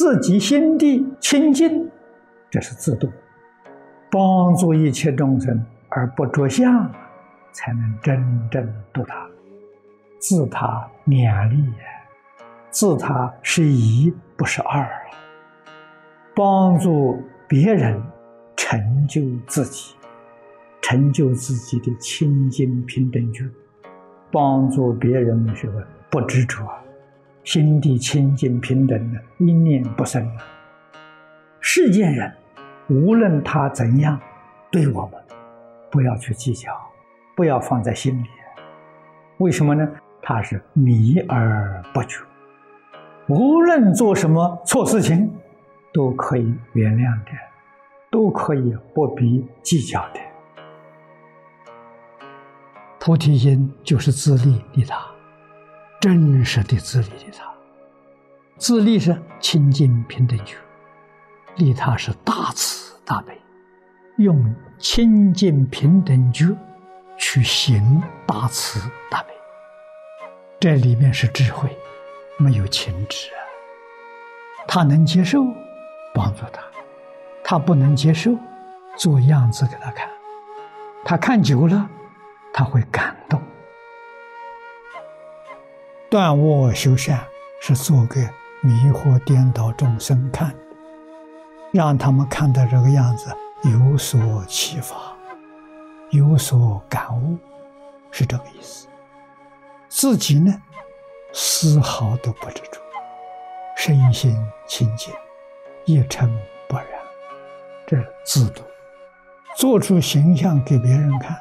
[0.00, 1.86] 自己心地清净，
[2.50, 3.06] 这是自度；
[4.10, 6.90] 帮助一切众生而不着相，
[7.52, 9.28] 才能真正度他。
[10.18, 11.84] 自他两利也，
[12.70, 14.90] 自他是一，不是二啊。
[16.34, 18.02] 帮助别人，
[18.56, 19.94] 成就自己，
[20.80, 23.44] 成就自己的清净平等觉。
[24.32, 25.82] 帮助别人什么？
[26.08, 26.66] 不执着。
[27.52, 30.24] 心地清净平等的，一念不生。
[31.58, 32.32] 世间人，
[32.88, 34.16] 无论他怎样
[34.70, 35.20] 对我们，
[35.90, 36.70] 不要去计较，
[37.34, 38.26] 不要放在心里。
[39.38, 39.84] 为什么呢？
[40.22, 42.20] 他是迷而不觉。
[43.26, 45.28] 无论做什么错事情，
[45.92, 47.32] 都可以原谅的，
[48.12, 50.20] 都可以不必计较的。
[53.00, 55.04] 菩提心就是自利利他。
[56.00, 57.44] 真实的自利利他，
[58.56, 60.56] 自利是清净平等觉，
[61.56, 63.38] 利他是大慈大悲，
[64.16, 66.56] 用清净平等觉
[67.18, 69.34] 去行大慈大悲，
[70.58, 71.68] 这里面是智慧，
[72.38, 73.44] 没有情执啊。
[74.66, 75.44] 他能接受，
[76.14, 76.62] 帮助他；
[77.44, 78.34] 他不能接受，
[78.96, 80.08] 做样子给他看。
[81.04, 81.86] 他看久了，
[82.54, 83.38] 他会感动。
[86.10, 87.24] 断恶修善
[87.60, 88.28] 是做给
[88.62, 90.56] 迷惑颠倒众生看的，
[91.70, 94.96] 让他们看到这个样子有所启发，
[96.10, 97.38] 有所感悟，
[98.10, 98.88] 是这个意思。
[99.88, 100.52] 自己呢，
[101.32, 102.80] 丝毫都不执着，
[103.76, 105.14] 身心清净，
[105.84, 106.28] 一尘
[106.66, 106.86] 不染，
[107.86, 108.64] 这是自度，
[109.56, 111.40] 做出形象给别人看，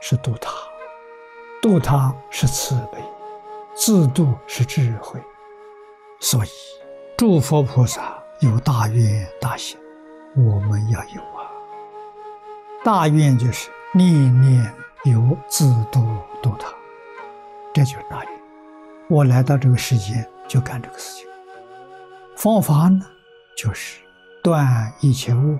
[0.00, 0.50] 是度他，
[1.60, 2.98] 度他是慈悲。
[3.76, 5.20] 自度是智慧，
[6.18, 6.48] 所以
[7.14, 9.78] 诸佛菩萨有大愿大行，
[10.34, 11.44] 我们要有啊。
[12.82, 16.02] 大愿就是念念有自度
[16.42, 16.72] 度他，
[17.74, 18.32] 这就是大愿。
[19.08, 21.26] 我来到这个世界就干这个事情。
[22.34, 23.04] 方法呢，
[23.58, 24.00] 就是
[24.42, 25.58] 断一切恶，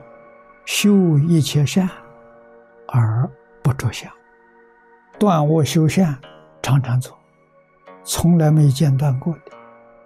[0.64, 1.86] 修一切善，
[2.88, 3.30] 而
[3.62, 4.10] 不着相。
[5.18, 6.16] 断恶修善，
[6.62, 7.14] 常常做。
[8.06, 9.52] 从来没间断过的，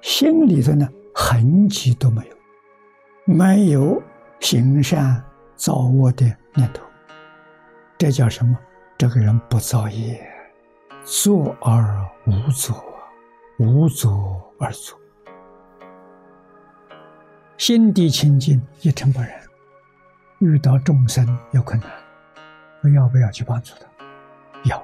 [0.01, 2.37] 心里头呢痕迹都没有，
[3.35, 4.03] 没有
[4.41, 5.23] 行善
[5.55, 6.25] 造恶的
[6.55, 6.83] 念头，
[7.99, 8.59] 这叫什么？
[8.97, 10.19] 这个人不造业，
[11.05, 12.83] 作而无作，
[13.59, 14.99] 无作而作，
[17.59, 19.31] 心地清净，一尘不染。
[20.39, 21.91] 遇到众生有困难，
[22.83, 23.87] 我要不要去帮助他？
[24.65, 24.83] 要。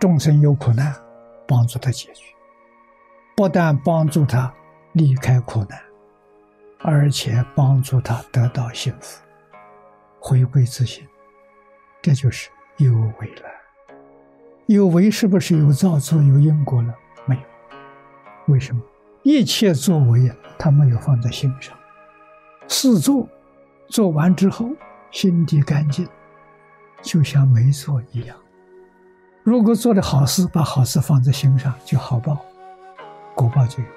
[0.00, 0.94] 众生有苦难。
[1.48, 2.22] 帮助他解决，
[3.34, 4.52] 不但帮助他
[4.92, 5.80] 离开苦难，
[6.80, 9.24] 而且帮助他得到幸福，
[10.20, 11.08] 回归自信。
[12.02, 13.42] 这就是有为了。
[14.66, 16.94] 有为是不是有造作、有因果了？
[17.24, 17.42] 没有。
[18.52, 18.82] 为什么？
[19.22, 21.74] 一切作为他没有放在心上。
[22.68, 23.26] 事做
[23.88, 24.68] 做完之后，
[25.10, 26.06] 心地干净，
[27.00, 28.36] 就像没做一样。
[29.48, 32.36] 如果做的好事，把好事放在心上，就好报，
[33.34, 33.88] 果报就有。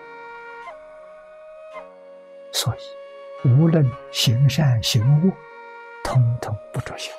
[2.54, 5.34] 所以，无论行善行恶，
[6.06, 7.14] 通通不着相，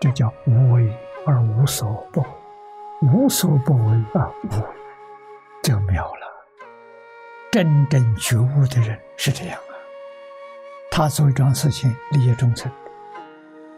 [0.00, 0.90] 这叫无为
[1.26, 2.26] 而无所不为，
[3.02, 4.66] 无所不为而无为，
[5.62, 6.46] 就妙了。
[7.52, 9.76] 真正觉悟的人是这样啊，
[10.90, 12.72] 他做一桩事情利益众生，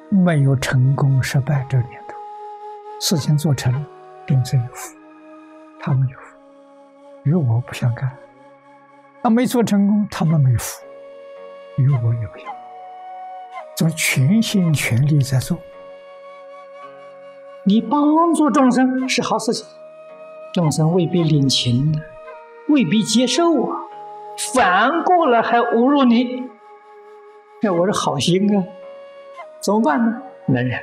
[0.09, 2.00] 没有成功失败这念。
[3.01, 3.85] 事情做成，
[4.27, 4.95] 众生有福，
[5.81, 6.37] 他们有福，
[7.23, 8.15] 与我不相干。
[9.23, 10.85] 他没做成功，他们没福，
[11.79, 12.47] 与我有缘。
[13.75, 15.57] 做全心全力在做，
[17.65, 19.67] 你帮助众生是好事情，
[20.53, 22.03] 众生未必领情的，
[22.69, 23.79] 未必接受啊，
[24.53, 26.51] 反过来还侮辱你。
[27.63, 28.63] 那我是好心啊，
[29.61, 30.23] 怎么办呢？
[30.49, 30.79] 能忍，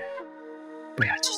[0.95, 1.36] 不要计较。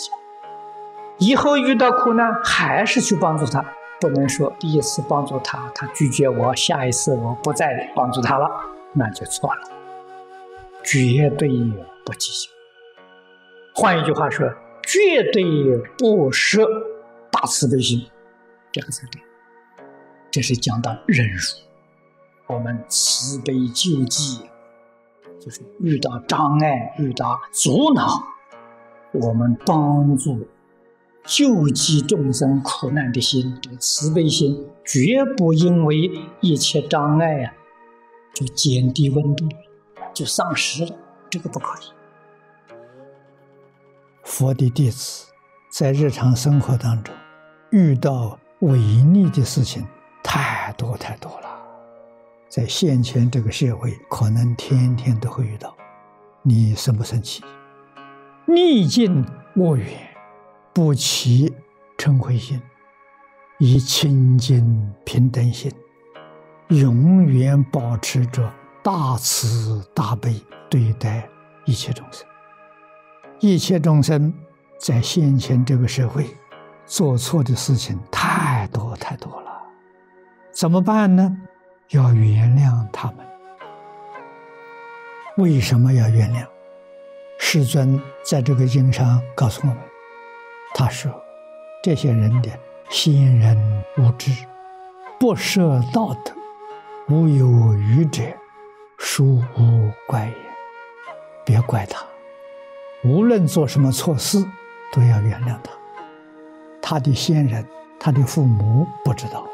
[1.20, 3.64] 以后遇到苦难，还是去帮助他，
[4.00, 8.50] 不能说第一次帮助他，他拒绝我，下一次我不再帮助他了，
[8.94, 9.62] 那就错了。
[10.82, 11.50] 绝对
[12.06, 12.50] 不计较。
[13.76, 14.50] 换一句话说，
[14.84, 15.44] 绝对
[15.98, 16.66] 不舍
[17.30, 18.10] 大慈悲心，
[18.72, 19.22] 这个才对。
[20.32, 21.40] 这是讲到忍辱。
[22.48, 24.50] 我们慈悲救济，
[25.40, 28.08] 就是遇到障碍、遇到阻挠，
[29.12, 30.48] 我们帮助。
[31.30, 36.10] 救济众生苦难的心，这个慈悲心，绝不因为
[36.42, 37.54] 一切障碍啊
[38.34, 39.48] 就减低温度，
[40.12, 40.92] 就丧失了，
[41.30, 41.86] 这个不可以。
[44.24, 45.28] 佛的弟子
[45.72, 47.14] 在日常生活当中
[47.70, 49.86] 遇到违逆的事情
[50.24, 51.62] 太多太多了，
[52.50, 55.78] 在现前这个社会，可能天天都会遇到。
[56.42, 57.44] 你生不生气？
[58.48, 59.24] 逆境
[59.58, 60.09] 恶缘，
[60.80, 61.54] 不起
[61.98, 62.62] 嗔恚心，
[63.58, 65.70] 以清净平等心，
[66.70, 68.50] 永远保持着
[68.82, 71.28] 大慈大悲对待
[71.66, 72.26] 一切众生。
[73.42, 74.34] 一切众生
[74.80, 76.26] 在先前这个社会
[76.86, 79.52] 做错的事情太多太多了，
[80.54, 81.36] 怎么办呢？
[81.90, 83.18] 要原谅他们。
[85.36, 86.48] 为什么要原谅？
[87.38, 89.78] 世尊在这个经上告诉我们，
[90.74, 91.12] 他说
[91.84, 92.50] ：“这些人的
[92.90, 94.32] 先人无知，
[95.20, 96.34] 不设道德，
[97.08, 98.24] 无有愚者，
[98.98, 100.34] 殊无怪也。
[101.44, 102.06] 别怪他，
[103.04, 104.38] 无论做什么错事，
[104.94, 105.72] 都要原谅他。
[106.82, 107.66] 他的先人，
[108.00, 109.46] 他的父母不知道，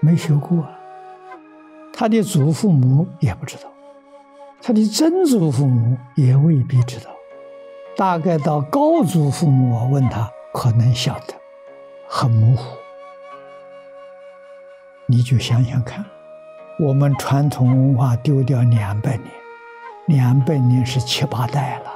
[0.00, 0.58] 没学过；
[1.92, 3.72] 他的祖父母也不知道，
[4.60, 7.10] 他的曾祖父母也未必知道。”
[7.96, 11.34] 大概到高祖父母，我问他可能晓得，
[12.08, 12.76] 很模糊。
[15.06, 16.04] 你就想想看，
[16.78, 19.30] 我们传统文化丢掉两百年，
[20.06, 21.90] 两百年是七八代了，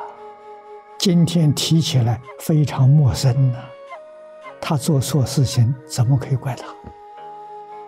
[0.98, 3.58] 今天提起来非常陌生呢。
[4.60, 6.64] 他做错事情，怎么可以怪他？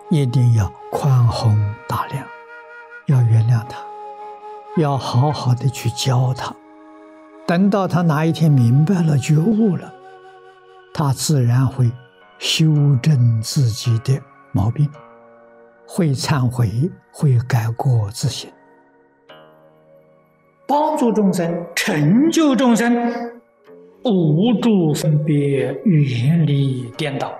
[0.09, 1.57] 一定要宽宏
[1.87, 2.23] 大量，
[3.07, 3.79] 要原谅他，
[4.77, 6.53] 要好好的去教他。
[7.47, 9.91] 等到他哪一天明白了、觉悟了，
[10.97, 11.91] 他自然会
[12.39, 14.17] 修正自己的
[14.53, 14.89] 毛病，
[15.85, 18.49] 会忏悔，会改过自新，
[20.65, 23.11] 帮助众生、成就众生，
[24.05, 27.37] 无助分别、远离颠倒。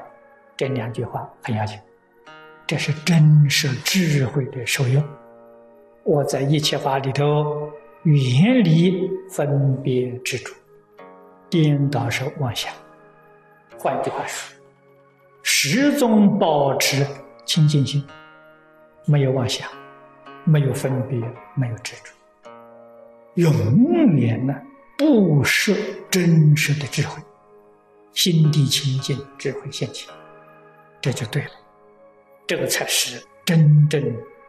[0.58, 1.80] 这两句话很要紧，
[2.68, 5.02] 这是真实智慧的受用。
[6.04, 7.72] 我在一切法里头。
[8.04, 10.54] 远离分别执着，
[11.50, 12.72] 颠倒是妄想。
[13.78, 14.56] 换句话说，
[15.44, 17.06] 始终保持
[17.46, 18.06] 清净心，
[19.06, 19.68] 没有妄想，
[20.44, 21.20] 没有分别，
[21.56, 22.12] 没有执着，
[23.36, 24.54] 永远呢
[24.98, 25.76] 不失
[26.10, 27.22] 真实的智慧，
[28.14, 30.14] 心地清净，智慧现前，
[31.02, 31.52] 这就对了，
[32.48, 34.02] 这个才是真正。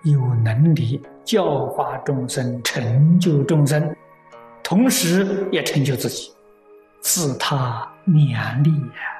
[0.03, 3.97] 有能力教化众生、成就众生，
[4.63, 6.33] 同时也成就自己，
[7.01, 9.16] 自他两利呀。